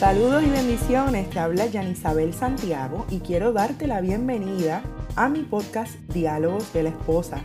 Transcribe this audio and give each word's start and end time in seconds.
Saludos 0.00 0.42
y 0.42 0.48
bendiciones, 0.48 1.28
te 1.28 1.38
habla 1.40 1.66
Yanisabel 1.66 2.32
Santiago 2.32 3.04
y 3.10 3.18
quiero 3.18 3.52
darte 3.52 3.86
la 3.86 4.00
bienvenida 4.00 4.82
a 5.14 5.28
mi 5.28 5.42
podcast 5.42 5.94
Diálogos 6.14 6.72
de 6.72 6.84
la 6.84 6.88
Esposa. 6.88 7.44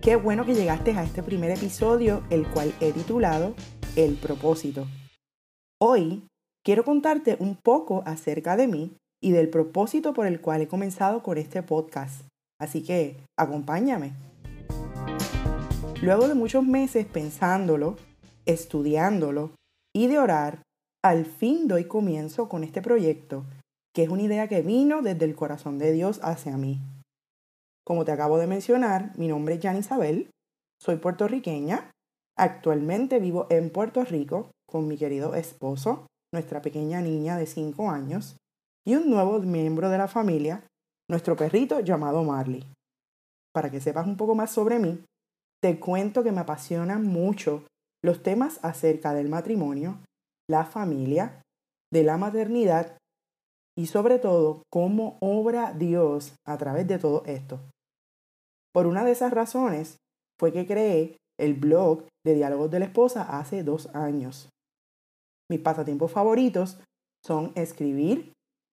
Qué 0.00 0.16
bueno 0.16 0.46
que 0.46 0.54
llegaste 0.54 0.92
a 0.92 1.04
este 1.04 1.22
primer 1.22 1.50
episodio, 1.50 2.22
el 2.30 2.46
cual 2.48 2.72
he 2.80 2.92
titulado 2.92 3.54
El 3.94 4.14
propósito. 4.14 4.86
Hoy 5.78 6.26
quiero 6.64 6.82
contarte 6.82 7.36
un 7.40 7.56
poco 7.56 8.02
acerca 8.06 8.56
de 8.56 8.68
mí 8.68 8.96
y 9.20 9.32
del 9.32 9.50
propósito 9.50 10.14
por 10.14 10.26
el 10.26 10.40
cual 10.40 10.62
he 10.62 10.68
comenzado 10.68 11.22
con 11.22 11.36
este 11.36 11.62
podcast. 11.62 12.22
Así 12.58 12.82
que 12.82 13.18
acompáñame. 13.38 14.14
Luego 16.00 16.26
de 16.26 16.34
muchos 16.34 16.64
meses 16.64 17.04
pensándolo, 17.04 17.96
estudiándolo 18.46 19.50
y 19.94 20.06
de 20.06 20.18
orar, 20.18 20.62
al 21.04 21.26
fin 21.26 21.66
doy 21.66 21.84
comienzo 21.84 22.48
con 22.48 22.62
este 22.62 22.80
proyecto, 22.80 23.44
que 23.92 24.04
es 24.04 24.08
una 24.08 24.22
idea 24.22 24.48
que 24.48 24.62
vino 24.62 25.02
desde 25.02 25.24
el 25.24 25.34
corazón 25.34 25.78
de 25.78 25.92
Dios 25.92 26.20
hacia 26.22 26.56
mí. 26.56 26.80
Como 27.84 28.04
te 28.04 28.12
acabo 28.12 28.38
de 28.38 28.46
mencionar, 28.46 29.12
mi 29.18 29.26
nombre 29.26 29.56
es 29.56 29.62
Jan 29.62 29.76
Isabel, 29.76 30.30
soy 30.80 30.96
puertorriqueña, 30.96 31.90
actualmente 32.38 33.18
vivo 33.18 33.48
en 33.50 33.70
Puerto 33.70 34.04
Rico 34.04 34.52
con 34.66 34.86
mi 34.86 34.96
querido 34.96 35.34
esposo, 35.34 36.06
nuestra 36.32 36.62
pequeña 36.62 37.00
niña 37.00 37.36
de 37.36 37.46
5 37.46 37.90
años 37.90 38.36
y 38.86 38.94
un 38.94 39.10
nuevo 39.10 39.40
miembro 39.40 39.90
de 39.90 39.98
la 39.98 40.08
familia, 40.08 40.64
nuestro 41.10 41.36
perrito 41.36 41.80
llamado 41.80 42.22
Marley. 42.22 42.64
Para 43.52 43.70
que 43.70 43.80
sepas 43.80 44.06
un 44.06 44.16
poco 44.16 44.34
más 44.34 44.50
sobre 44.50 44.78
mí, 44.78 45.04
te 45.60 45.78
cuento 45.78 46.22
que 46.22 46.32
me 46.32 46.40
apasionan 46.40 47.04
mucho 47.04 47.64
los 48.02 48.22
temas 48.22 48.60
acerca 48.62 49.12
del 49.12 49.28
matrimonio 49.28 49.98
la 50.52 50.66
familia, 50.66 51.42
de 51.90 52.04
la 52.04 52.18
maternidad 52.18 52.98
y 53.76 53.86
sobre 53.86 54.18
todo 54.18 54.62
cómo 54.70 55.16
obra 55.20 55.72
Dios 55.72 56.34
a 56.46 56.58
través 56.58 56.86
de 56.86 56.98
todo 56.98 57.24
esto. 57.24 57.58
Por 58.72 58.86
una 58.86 59.02
de 59.02 59.12
esas 59.12 59.32
razones 59.32 59.96
fue 60.38 60.52
que 60.52 60.66
creé 60.66 61.16
el 61.40 61.54
blog 61.54 62.04
de 62.24 62.34
Diálogos 62.34 62.70
de 62.70 62.80
la 62.80 62.84
Esposa 62.84 63.38
hace 63.38 63.64
dos 63.64 63.88
años. 63.94 64.50
Mis 65.50 65.60
pasatiempos 65.60 66.12
favoritos 66.12 66.78
son 67.24 67.52
escribir, 67.54 68.32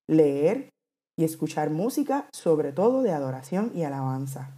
leer 0.10 0.70
y 1.18 1.24
escuchar 1.24 1.70
música, 1.70 2.28
sobre 2.34 2.74
todo 2.74 3.04
de 3.04 3.12
adoración 3.12 3.72
y 3.74 3.84
alabanza. 3.84 4.58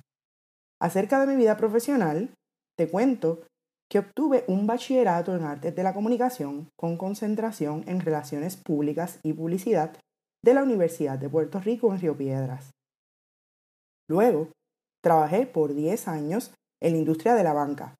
Acerca 0.81 1.19
de 1.19 1.27
mi 1.27 1.35
vida 1.35 1.57
profesional, 1.57 2.31
te 2.77 2.89
cuento 2.89 3.43
que 3.91 3.99
obtuve 3.99 4.45
un 4.47 4.67
bachillerato 4.67 5.35
en 5.35 5.43
artes 5.43 5.75
de 5.75 5.83
la 5.83 5.93
comunicación 5.93 6.69
con 6.79 6.95
concentración 6.95 7.83
en 7.87 7.99
relaciones 7.99 8.55
públicas 8.55 9.19
y 9.21 9.33
publicidad 9.33 9.97
de 10.45 10.53
la 10.53 10.63
Universidad 10.63 11.19
de 11.19 11.27
Puerto 11.27 11.59
Rico 11.59 11.91
en 11.91 11.99
Río 11.99 12.15
Piedras. 12.15 12.71
Luego, 14.09 14.47
trabajé 15.03 15.45
por 15.45 15.75
10 15.75 16.07
años 16.07 16.53
en 16.81 16.93
la 16.93 16.99
industria 16.99 17.35
de 17.35 17.43
la 17.43 17.51
banca. 17.51 17.95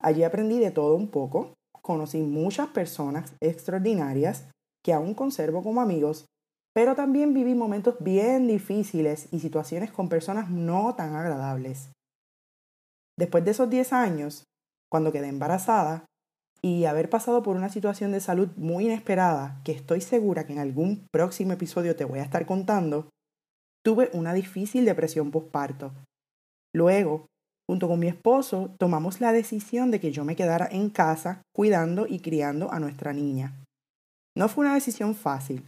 Allí 0.00 0.22
aprendí 0.22 0.58
de 0.58 0.70
todo 0.70 0.94
un 0.94 1.08
poco, 1.08 1.52
conocí 1.82 2.22
muchas 2.22 2.68
personas 2.68 3.34
extraordinarias 3.42 4.48
que 4.82 4.94
aún 4.94 5.12
conservo 5.12 5.62
como 5.62 5.82
amigos, 5.82 6.24
pero 6.74 6.94
también 6.94 7.34
viví 7.34 7.54
momentos 7.54 7.96
bien 8.00 8.48
difíciles 8.48 9.28
y 9.30 9.40
situaciones 9.40 9.92
con 9.92 10.08
personas 10.08 10.48
no 10.48 10.94
tan 10.94 11.14
agradables. 11.14 11.90
Después 13.18 13.44
de 13.44 13.50
esos 13.50 13.68
10 13.68 13.92
años, 13.92 14.44
cuando 14.90 15.12
quedé 15.12 15.28
embarazada 15.28 16.04
y 16.62 16.86
haber 16.86 17.10
pasado 17.10 17.42
por 17.42 17.56
una 17.56 17.68
situación 17.68 18.12
de 18.12 18.20
salud 18.20 18.48
muy 18.56 18.86
inesperada, 18.86 19.60
que 19.64 19.72
estoy 19.72 20.00
segura 20.00 20.46
que 20.46 20.54
en 20.54 20.60
algún 20.60 21.06
próximo 21.12 21.52
episodio 21.52 21.94
te 21.94 22.06
voy 22.06 22.20
a 22.20 22.22
estar 22.22 22.46
contando, 22.46 23.10
tuve 23.84 24.08
una 24.14 24.32
difícil 24.32 24.86
depresión 24.86 25.30
postparto. 25.30 25.92
Luego, 26.74 27.26
junto 27.68 27.86
con 27.86 27.98
mi 27.98 28.08
esposo, 28.08 28.74
tomamos 28.78 29.20
la 29.20 29.32
decisión 29.32 29.90
de 29.90 30.00
que 30.00 30.10
yo 30.10 30.24
me 30.24 30.36
quedara 30.36 30.66
en 30.70 30.88
casa 30.88 31.42
cuidando 31.54 32.06
y 32.06 32.20
criando 32.20 32.72
a 32.72 32.80
nuestra 32.80 33.12
niña. 33.12 33.62
No 34.36 34.48
fue 34.48 34.64
una 34.64 34.74
decisión 34.74 35.14
fácil. 35.14 35.66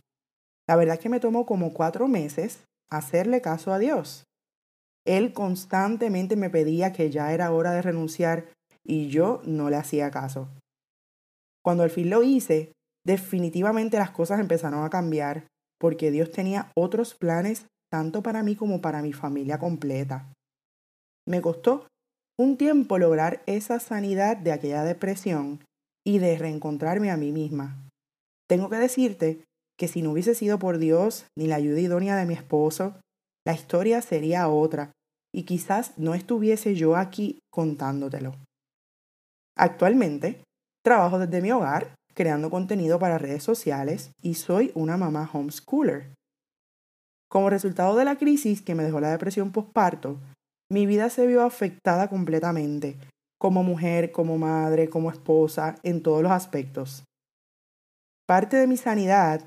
La 0.66 0.76
verdad 0.76 0.94
es 0.94 1.00
que 1.00 1.08
me 1.08 1.20
tomó 1.20 1.46
como 1.46 1.72
cuatro 1.72 2.08
meses 2.08 2.64
hacerle 2.90 3.40
caso 3.40 3.72
a 3.72 3.78
Dios. 3.78 4.24
Él 5.06 5.32
constantemente 5.32 6.36
me 6.36 6.50
pedía 6.50 6.92
que 6.92 7.10
ya 7.10 7.32
era 7.32 7.52
hora 7.52 7.72
de 7.72 7.82
renunciar 7.82 8.46
y 8.86 9.08
yo 9.08 9.42
no 9.44 9.70
le 9.70 9.76
hacía 9.76 10.10
caso. 10.10 10.48
Cuando 11.62 11.82
al 11.82 11.90
fin 11.90 12.10
lo 12.10 12.22
hice, 12.22 12.72
definitivamente 13.04 13.98
las 13.98 14.10
cosas 14.10 14.40
empezaron 14.40 14.84
a 14.84 14.90
cambiar 14.90 15.46
porque 15.78 16.10
Dios 16.10 16.30
tenía 16.30 16.70
otros 16.76 17.14
planes 17.14 17.66
tanto 17.90 18.22
para 18.22 18.42
mí 18.42 18.56
como 18.56 18.80
para 18.80 19.02
mi 19.02 19.12
familia 19.12 19.58
completa. 19.58 20.32
Me 21.26 21.40
costó 21.40 21.86
un 22.38 22.56
tiempo 22.56 22.98
lograr 22.98 23.42
esa 23.46 23.80
sanidad 23.80 24.36
de 24.36 24.52
aquella 24.52 24.84
depresión 24.84 25.60
y 26.06 26.18
de 26.18 26.38
reencontrarme 26.38 27.10
a 27.10 27.16
mí 27.16 27.32
misma. 27.32 27.88
Tengo 28.48 28.68
que 28.68 28.76
decirte 28.76 29.44
que 29.76 29.88
si 29.88 30.02
no 30.02 30.12
hubiese 30.12 30.34
sido 30.34 30.58
por 30.58 30.78
Dios 30.78 31.26
ni 31.36 31.46
la 31.46 31.56
ayuda 31.56 31.80
idónea 31.80 32.16
de 32.16 32.26
mi 32.26 32.34
esposo, 32.34 32.94
la 33.44 33.54
historia 33.54 34.02
sería 34.02 34.48
otra 34.48 34.92
y 35.34 35.42
quizás 35.42 35.98
no 35.98 36.14
estuviese 36.14 36.74
yo 36.74 36.96
aquí 36.96 37.40
contándotelo. 37.50 38.34
Actualmente, 39.56 40.42
trabajo 40.84 41.18
desde 41.18 41.40
mi 41.40 41.50
hogar, 41.50 41.94
creando 42.14 42.50
contenido 42.50 42.98
para 42.98 43.18
redes 43.18 43.42
sociales 43.42 44.10
y 44.22 44.34
soy 44.34 44.70
una 44.74 44.96
mamá 44.96 45.28
homeschooler. 45.32 46.14
Como 47.28 47.50
resultado 47.50 47.96
de 47.96 48.04
la 48.04 48.16
crisis 48.16 48.62
que 48.62 48.74
me 48.74 48.84
dejó 48.84 49.00
la 49.00 49.10
depresión 49.10 49.52
postparto, 49.52 50.20
mi 50.70 50.86
vida 50.86 51.10
se 51.10 51.26
vio 51.26 51.42
afectada 51.42 52.08
completamente, 52.08 52.98
como 53.38 53.62
mujer, 53.62 54.12
como 54.12 54.38
madre, 54.38 54.88
como 54.88 55.10
esposa, 55.10 55.76
en 55.82 56.02
todos 56.02 56.22
los 56.22 56.32
aspectos. 56.32 57.04
Parte 58.26 58.56
de 58.56 58.66
mi 58.66 58.76
sanidad, 58.76 59.42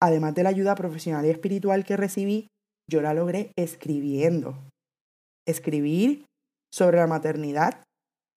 además 0.00 0.34
de 0.34 0.42
la 0.42 0.50
ayuda 0.50 0.74
profesional 0.74 1.24
y 1.24 1.30
espiritual 1.30 1.84
que 1.84 1.96
recibí, 1.96 2.48
yo 2.90 3.00
la 3.00 3.14
logré 3.14 3.52
escribiendo. 3.56 4.58
Escribir 5.46 6.26
sobre 6.72 6.98
la 6.98 7.06
maternidad, 7.06 7.82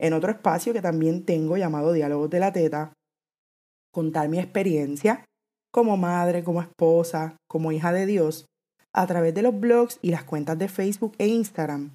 en 0.01 0.13
otro 0.13 0.31
espacio 0.31 0.73
que 0.73 0.81
también 0.81 1.25
tengo 1.25 1.57
llamado 1.57 1.93
Diálogos 1.93 2.29
de 2.31 2.39
la 2.39 2.51
Teta, 2.51 2.93
contar 3.93 4.29
mi 4.29 4.39
experiencia 4.39 5.23
como 5.71 5.95
madre, 5.95 6.43
como 6.43 6.61
esposa, 6.61 7.37
como 7.47 7.71
hija 7.71 7.93
de 7.93 8.07
Dios, 8.07 8.45
a 8.93 9.05
través 9.07 9.33
de 9.35 9.43
los 9.43 9.57
blogs 9.57 9.99
y 10.01 10.09
las 10.09 10.23
cuentas 10.23 10.57
de 10.57 10.67
Facebook 10.67 11.13
e 11.19 11.27
Instagram, 11.27 11.91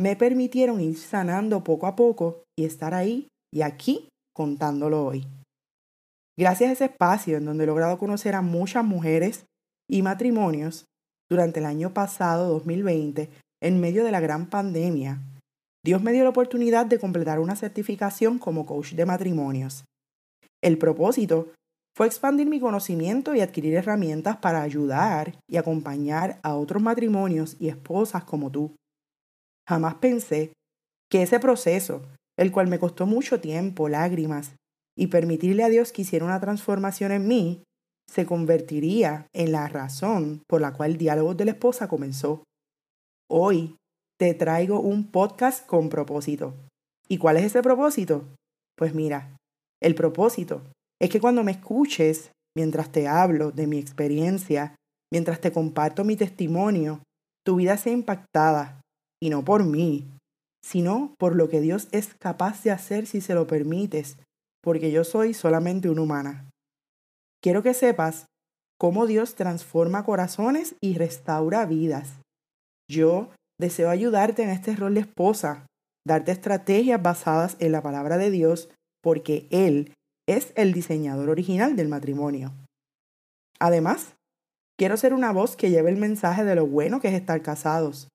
me 0.00 0.14
permitieron 0.14 0.80
ir 0.80 0.96
sanando 0.96 1.64
poco 1.64 1.88
a 1.88 1.96
poco 1.96 2.44
y 2.56 2.64
estar 2.64 2.94
ahí 2.94 3.26
y 3.52 3.62
aquí 3.62 4.08
contándolo 4.34 5.04
hoy. 5.04 5.26
Gracias 6.38 6.70
a 6.70 6.72
ese 6.74 6.84
espacio 6.84 7.36
en 7.36 7.44
donde 7.44 7.64
he 7.64 7.66
logrado 7.66 7.98
conocer 7.98 8.36
a 8.36 8.42
muchas 8.42 8.84
mujeres 8.84 9.46
y 9.90 10.02
matrimonios 10.02 10.84
durante 11.28 11.58
el 11.58 11.66
año 11.66 11.92
pasado 11.92 12.48
2020, 12.52 13.30
en 13.60 13.80
medio 13.80 14.04
de 14.04 14.12
la 14.12 14.20
gran 14.20 14.48
pandemia, 14.48 15.20
Dios 15.88 16.02
me 16.02 16.12
dio 16.12 16.22
la 16.22 16.28
oportunidad 16.28 16.84
de 16.84 16.98
completar 16.98 17.40
una 17.40 17.56
certificación 17.56 18.38
como 18.38 18.66
coach 18.66 18.92
de 18.92 19.06
matrimonios. 19.06 19.86
El 20.62 20.76
propósito 20.76 21.50
fue 21.96 22.06
expandir 22.06 22.46
mi 22.46 22.60
conocimiento 22.60 23.34
y 23.34 23.40
adquirir 23.40 23.72
herramientas 23.72 24.36
para 24.36 24.60
ayudar 24.60 25.38
y 25.48 25.56
acompañar 25.56 26.40
a 26.42 26.56
otros 26.56 26.82
matrimonios 26.82 27.56
y 27.58 27.68
esposas 27.68 28.24
como 28.24 28.50
tú. 28.50 28.76
Jamás 29.66 29.94
pensé 29.94 30.52
que 31.10 31.22
ese 31.22 31.40
proceso, 31.40 32.02
el 32.36 32.52
cual 32.52 32.66
me 32.66 32.78
costó 32.78 33.06
mucho 33.06 33.40
tiempo, 33.40 33.88
lágrimas, 33.88 34.56
y 34.94 35.06
permitirle 35.06 35.64
a 35.64 35.70
Dios 35.70 35.90
que 35.90 36.02
hiciera 36.02 36.26
una 36.26 36.38
transformación 36.38 37.12
en 37.12 37.26
mí, 37.26 37.62
se 38.12 38.26
convertiría 38.26 39.26
en 39.32 39.52
la 39.52 39.68
razón 39.68 40.42
por 40.46 40.60
la 40.60 40.74
cual 40.74 40.90
el 40.90 40.98
diálogo 40.98 41.34
de 41.34 41.46
la 41.46 41.52
esposa 41.52 41.88
comenzó. 41.88 42.42
Hoy 43.30 43.78
te 44.18 44.34
traigo 44.34 44.80
un 44.80 45.10
podcast 45.10 45.64
con 45.66 45.88
propósito. 45.88 46.54
¿Y 47.08 47.18
cuál 47.18 47.36
es 47.36 47.44
ese 47.44 47.62
propósito? 47.62 48.24
Pues 48.76 48.92
mira, 48.92 49.36
el 49.80 49.94
propósito 49.94 50.62
es 51.00 51.08
que 51.08 51.20
cuando 51.20 51.44
me 51.44 51.52
escuches, 51.52 52.32
mientras 52.56 52.90
te 52.90 53.06
hablo 53.06 53.52
de 53.52 53.68
mi 53.68 53.78
experiencia, 53.78 54.74
mientras 55.12 55.40
te 55.40 55.52
comparto 55.52 56.04
mi 56.04 56.16
testimonio, 56.16 57.00
tu 57.44 57.56
vida 57.56 57.76
sea 57.76 57.92
impactada, 57.92 58.80
y 59.22 59.30
no 59.30 59.44
por 59.44 59.64
mí, 59.64 60.08
sino 60.64 61.14
por 61.18 61.36
lo 61.36 61.48
que 61.48 61.60
Dios 61.60 61.88
es 61.92 62.14
capaz 62.14 62.62
de 62.64 62.72
hacer 62.72 63.06
si 63.06 63.20
se 63.20 63.34
lo 63.34 63.46
permites, 63.46 64.18
porque 64.62 64.90
yo 64.90 65.04
soy 65.04 65.32
solamente 65.32 65.88
una 65.88 66.02
humana. 66.02 66.50
Quiero 67.40 67.62
que 67.62 67.72
sepas 67.72 68.26
cómo 68.78 69.06
Dios 69.06 69.36
transforma 69.36 70.04
corazones 70.04 70.74
y 70.80 70.94
restaura 70.94 71.64
vidas. 71.66 72.20
Yo 72.90 73.30
deseo 73.60 73.90
ayudarte 73.90 74.42
en 74.42 74.50
este 74.50 74.74
rol 74.74 74.94
de 74.94 75.00
esposa, 75.00 75.66
darte 76.06 76.32
estrategias 76.32 77.02
basadas 77.02 77.56
en 77.58 77.72
la 77.72 77.82
palabra 77.82 78.16
de 78.16 78.30
Dios, 78.30 78.70
porque 79.02 79.46
Él 79.50 79.92
es 80.28 80.52
el 80.56 80.72
diseñador 80.72 81.30
original 81.30 81.76
del 81.76 81.88
matrimonio. 81.88 82.52
Además, 83.58 84.14
quiero 84.78 84.96
ser 84.96 85.14
una 85.14 85.32
voz 85.32 85.56
que 85.56 85.70
lleve 85.70 85.90
el 85.90 85.96
mensaje 85.96 86.44
de 86.44 86.54
lo 86.54 86.66
bueno 86.66 87.00
que 87.00 87.08
es 87.08 87.14
estar 87.14 87.42
casados, 87.42 88.08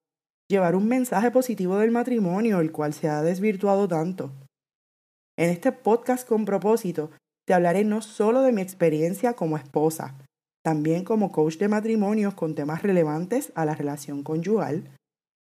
llevar 0.48 0.76
un 0.76 0.88
mensaje 0.88 1.30
positivo 1.30 1.76
del 1.78 1.90
matrimonio, 1.90 2.60
el 2.60 2.72
cual 2.72 2.94
se 2.94 3.08
ha 3.08 3.22
desvirtuado 3.22 3.88
tanto. 3.88 4.32
En 5.36 5.50
este 5.50 5.72
podcast 5.72 6.26
con 6.26 6.44
propósito, 6.44 7.10
te 7.46 7.54
hablaré 7.54 7.84
no 7.84 8.00
solo 8.00 8.42
de 8.42 8.52
mi 8.52 8.62
experiencia 8.62 9.34
como 9.34 9.56
esposa, 9.56 10.14
también 10.64 11.04
como 11.04 11.30
coach 11.30 11.58
de 11.58 11.68
matrimonios 11.68 12.34
con 12.34 12.54
temas 12.54 12.82
relevantes 12.82 13.52
a 13.54 13.64
la 13.66 13.74
relación 13.74 14.22
conyugal, 14.22 14.90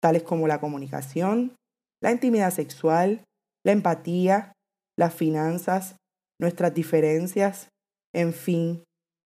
tales 0.02 0.22
como 0.22 0.48
la 0.48 0.60
comunicación, 0.60 1.54
la 2.02 2.10
intimidad 2.10 2.52
sexual, 2.52 3.24
la 3.64 3.72
empatía, 3.72 4.52
las 4.98 5.14
finanzas, 5.14 5.96
nuestras 6.40 6.74
diferencias, 6.74 7.68
en 8.14 8.32
fin, 8.32 8.82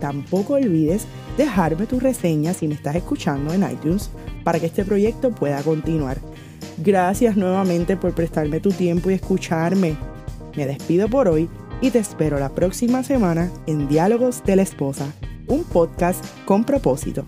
Tampoco 0.00 0.54
olvides 0.54 1.06
dejarme 1.36 1.86
tu 1.86 2.00
reseña 2.00 2.54
si 2.54 2.66
me 2.66 2.74
estás 2.74 2.96
escuchando 2.96 3.54
en 3.54 3.70
iTunes 3.70 4.10
para 4.42 4.58
que 4.58 4.66
este 4.66 4.84
proyecto 4.84 5.30
pueda 5.30 5.62
continuar. 5.62 6.18
Gracias 6.78 7.36
nuevamente 7.36 7.96
por 7.96 8.14
prestarme 8.14 8.58
tu 8.58 8.70
tiempo 8.70 9.10
y 9.10 9.14
escucharme. 9.14 9.96
Me 10.56 10.66
despido 10.66 11.08
por 11.08 11.28
hoy 11.28 11.48
y 11.84 11.90
te 11.90 11.98
espero 11.98 12.38
la 12.38 12.48
próxima 12.48 13.02
semana 13.02 13.50
en 13.66 13.88
Diálogos 13.88 14.42
de 14.44 14.56
la 14.56 14.62
Esposa, 14.62 15.04
un 15.48 15.64
podcast 15.64 16.24
con 16.46 16.64
propósito. 16.64 17.26